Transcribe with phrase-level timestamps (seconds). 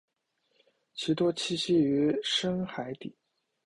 [0.95, 3.15] 其多栖息于深海底。